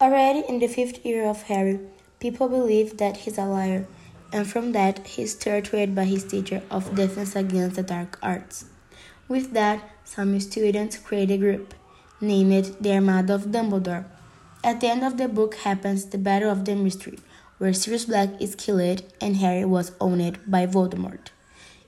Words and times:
Already 0.00 0.42
in 0.48 0.60
the 0.60 0.66
fifth 0.66 1.04
year 1.04 1.28
of 1.28 1.42
Harry, 1.42 1.78
people 2.20 2.48
believe 2.48 2.96
that 2.96 3.18
he's 3.18 3.36
a 3.36 3.44
liar, 3.44 3.86
and 4.32 4.48
from 4.48 4.72
that 4.72 5.06
he's 5.06 5.34
tortured 5.34 5.94
by 5.94 6.04
his 6.04 6.24
teacher 6.24 6.62
of 6.70 6.94
defense 6.94 7.36
against 7.36 7.76
the 7.76 7.82
dark 7.82 8.18
arts. 8.22 8.64
With 9.28 9.52
that, 9.52 9.84
some 10.04 10.40
students 10.40 10.96
create 10.96 11.30
a 11.30 11.36
group, 11.36 11.74
named 12.18 12.76
the 12.80 12.94
Armada 12.94 13.34
of 13.34 13.52
Dumbledore. 13.52 14.06
At 14.64 14.80
the 14.80 14.88
end 14.88 15.04
of 15.04 15.18
the 15.18 15.28
book 15.28 15.56
happens 15.56 16.06
the 16.06 16.16
Battle 16.16 16.50
of 16.50 16.64
the 16.64 16.76
Mystery, 16.76 17.18
where 17.58 17.74
Sirius 17.74 18.06
Black 18.06 18.40
is 18.40 18.54
killed 18.54 19.02
and 19.20 19.36
Harry 19.36 19.66
was 19.66 19.92
owned 20.00 20.38
by 20.46 20.66
Voldemort. 20.66 21.28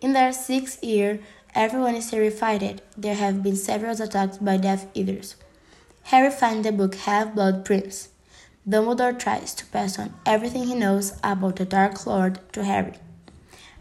In 0.00 0.14
their 0.14 0.32
sixth 0.32 0.82
year, 0.82 1.20
everyone 1.54 1.94
is 1.94 2.10
terrified. 2.10 2.80
There 2.96 3.16
have 3.16 3.42
been 3.42 3.56
several 3.56 4.00
attacks 4.00 4.38
by 4.38 4.56
Death 4.56 4.86
Eaters. 4.94 5.34
Harry 6.08 6.30
finds 6.30 6.66
the 6.66 6.72
book 6.72 6.94
Half-Blood 6.94 7.66
Prince. 7.66 8.08
Dumbledore 8.66 9.18
tries 9.18 9.52
to 9.52 9.66
pass 9.66 9.98
on 9.98 10.14
everything 10.24 10.64
he 10.64 10.74
knows 10.74 11.12
about 11.22 11.56
the 11.56 11.66
Dark 11.66 12.06
Lord 12.06 12.38
to 12.54 12.64
Harry, 12.64 12.94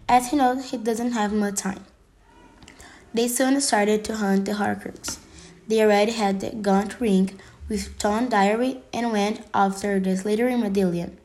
as 0.10 0.28
he 0.28 0.36
knows 0.36 0.72
he 0.72 0.76
doesn't 0.76 1.14
have 1.14 1.32
much 1.32 1.60
time. 1.60 1.86
They 3.14 3.30
soon 3.30 3.62
started 3.62 4.04
to 4.04 4.18
hunt 4.18 4.44
the 4.44 4.56
Horcrux. 4.56 5.20
They 5.70 5.82
already 5.82 6.12
had 6.12 6.42
the 6.42 6.50
Gaunt 6.50 7.00
Ring 7.00 7.40
with 7.70 7.98
Tom 7.98 8.28
Diary 8.28 8.82
and 8.92 9.14
went 9.14 9.48
after 9.54 9.98
the 9.98 10.18
Slytherin 10.18 10.60
Medallion. 10.60 11.18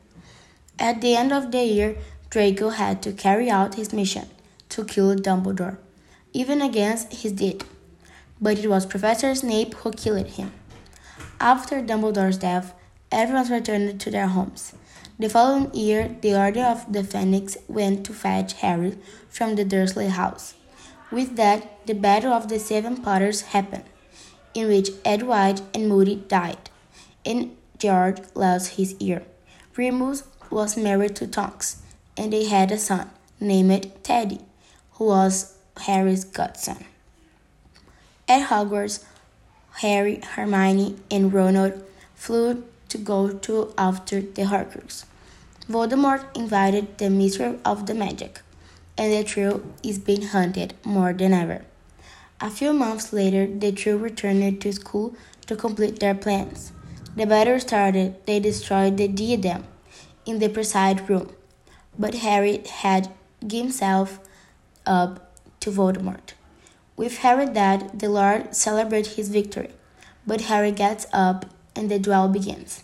At 0.79 1.01
the 1.01 1.17
end 1.17 1.33
of 1.33 1.51
the 1.51 1.65
year, 1.65 1.97
Draco 2.29 2.69
had 2.69 3.03
to 3.03 3.11
carry 3.11 3.49
out 3.49 3.75
his 3.75 3.91
mission 3.91 4.29
to 4.69 4.85
kill 4.85 5.17
Dumbledore, 5.17 5.79
even 6.31 6.61
against 6.61 7.11
his 7.11 7.33
deed. 7.33 7.65
But 8.39 8.57
it 8.57 8.69
was 8.69 8.85
Professor 8.85 9.35
Snape 9.35 9.73
who 9.73 9.91
killed 9.91 10.27
him. 10.27 10.53
After 11.43 11.81
Dumbledore's 11.81 12.37
death, 12.37 12.73
everyone 13.11 13.51
returned 13.51 13.99
to 13.99 14.09
their 14.09 14.27
homes. 14.27 14.73
The 15.19 15.27
following 15.27 15.73
year, 15.73 16.15
the 16.21 16.37
Order 16.39 16.61
of 16.61 16.93
the 16.93 17.03
Phoenix 17.03 17.57
went 17.67 18.05
to 18.05 18.13
fetch 18.13 18.53
Harry 18.61 18.97
from 19.27 19.55
the 19.55 19.65
Dursley 19.65 20.07
house. 20.07 20.53
With 21.11 21.35
that, 21.35 21.85
the 21.85 21.95
Battle 21.95 22.31
of 22.31 22.47
the 22.47 22.59
Seven 22.59 22.95
Potters 22.95 23.41
happened, 23.51 23.83
in 24.53 24.69
which 24.69 24.91
Edward 25.03 25.59
and 25.73 25.89
Moody 25.89 26.15
died, 26.15 26.69
and 27.25 27.57
George 27.77 28.19
lost 28.35 28.77
his 28.77 28.95
ear. 29.01 29.23
Remus 29.75 30.23
was 30.49 30.77
married 30.77 31.17
to 31.17 31.27
Tonks, 31.27 31.81
and 32.15 32.31
they 32.31 32.45
had 32.45 32.71
a 32.71 32.77
son 32.77 33.09
named 33.41 33.91
Teddy, 34.01 34.39
who 34.91 35.07
was 35.07 35.57
Harry's 35.75 36.23
godson. 36.23 36.85
At 38.29 38.47
Hogwarts, 38.47 39.03
Harry, 39.81 40.21
Hermione, 40.35 40.95
and 41.09 41.33
Ronald 41.33 41.83
flew 42.15 42.63
to 42.89 42.97
go 42.97 43.29
to 43.29 43.73
after 43.77 44.21
the 44.21 44.43
Horcrux. 44.43 45.05
Voldemort 45.67 46.25
invited 46.35 46.97
the 46.97 47.09
Ministry 47.09 47.57
of 47.65 47.85
the 47.85 47.93
Magic, 47.93 48.41
and 48.97 49.11
the 49.11 49.23
trio 49.23 49.63
is 49.81 49.97
being 49.97 50.21
hunted 50.21 50.73
more 50.83 51.13
than 51.13 51.33
ever. 51.33 51.63
A 52.39 52.49
few 52.49 52.73
months 52.73 53.13
later, 53.13 53.47
the 53.47 53.71
trio 53.71 53.97
returned 53.97 54.61
to 54.61 54.73
school 54.73 55.15
to 55.47 55.55
complete 55.55 55.99
their 55.99 56.15
plans. 56.15 56.71
The 57.15 57.25
battle 57.25 57.59
started, 57.59 58.25
they 58.25 58.39
destroyed 58.39 58.97
the 58.97 59.07
diadem 59.07 59.65
in 60.25 60.39
the 60.39 60.49
preside 60.49 61.09
room, 61.09 61.33
but 61.97 62.15
Harry 62.15 62.63
had 62.67 63.09
himself 63.49 64.19
up 64.85 65.31
to 65.61 65.71
Voldemort. 65.71 66.33
With 66.95 67.17
Harry 67.19 67.47
dead, 67.47 67.99
the 67.99 68.09
Lord 68.09 68.55
celebrates 68.55 69.15
his 69.15 69.29
victory, 69.29 69.69
but 70.27 70.41
Harry 70.41 70.71
gets 70.71 71.05
up 71.11 71.45
and 71.75 71.89
the 71.89 71.99
duel 71.99 72.27
begins. 72.27 72.83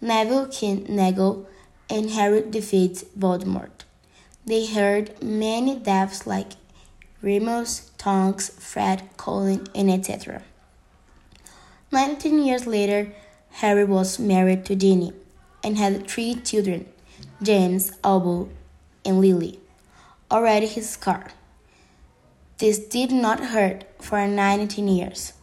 Neville 0.00 0.48
kills 0.48 0.88
Nagel 0.88 1.46
and 1.88 2.10
Harry 2.10 2.42
defeats 2.42 3.04
Voldemort. 3.18 3.84
They 4.44 4.66
heard 4.66 5.22
many 5.22 5.76
deaths 5.76 6.26
like 6.26 6.52
Remus, 7.22 7.90
Tonks, 7.98 8.50
Fred, 8.50 9.08
Colin, 9.16 9.66
and 9.74 9.90
etc. 9.90 10.42
Nineteen 11.90 12.44
years 12.44 12.66
later, 12.66 13.12
Harry 13.62 13.84
was 13.84 14.18
married 14.18 14.64
to 14.66 14.76
Ginny 14.76 15.12
and 15.64 15.78
had 15.78 16.06
three 16.06 16.34
children, 16.34 16.86
James, 17.42 17.92
Albus, 18.04 18.48
and 19.04 19.20
Lily. 19.20 19.58
Already 20.30 20.66
his 20.66 20.90
scar. 20.90 21.28
This 22.58 22.78
did 22.78 23.12
not 23.12 23.52
hurt 23.52 23.84
for 24.00 24.26
19 24.26 24.88
years. 24.88 25.34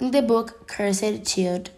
In 0.00 0.10
the 0.10 0.22
book 0.22 0.66
Cursed 0.66 1.24
Child, 1.24 1.70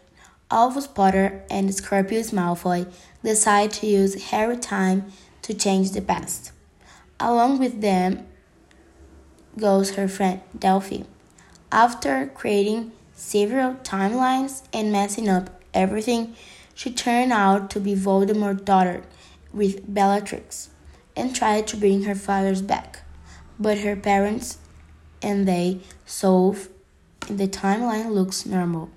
Albus 0.51 0.87
Potter 0.87 1.45
and 1.51 1.75
Scorpius 1.75 2.31
Malfoy 2.31 2.91
decide 3.23 3.73
to 3.73 3.87
use 3.87 4.31
Harry 4.31 4.57
time 4.57 5.13
to 5.43 5.53
change 5.53 5.91
the 5.91 6.01
past. 6.01 6.53
Along 7.21 7.59
with 7.59 7.83
them 7.83 8.27
goes 9.59 9.97
her 9.97 10.09
friend 10.09 10.41
Delphi. 10.59 11.03
After 11.71 12.29
creating 12.29 12.93
several 13.13 13.75
timelines 13.85 14.63
and 14.73 14.91
messing 14.91 15.29
up 15.29 15.61
everything, 15.75 16.35
she 16.73 16.91
turned 16.91 17.35
out 17.35 17.69
to 17.73 17.81
be 17.81 17.95
Voldemort's 17.95 18.63
daughter 18.63 19.03
with 19.53 19.93
Bellatrix 19.93 20.71
and 21.15 21.37
tried 21.37 21.67
to 21.67 21.77
bring 21.77 22.05
her 22.05 22.15
fathers 22.15 22.63
back. 22.63 23.03
But 23.59 23.81
her 23.81 23.95
parents 23.95 24.57
and 25.23 25.47
they 25.47 25.81
solve 26.07 26.69
and 27.29 27.39
the 27.39 27.49
timeline 27.49 28.11
looks 28.11 28.45
normal. 28.45 28.91